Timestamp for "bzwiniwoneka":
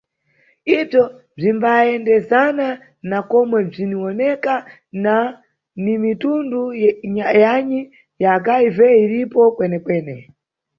3.69-4.53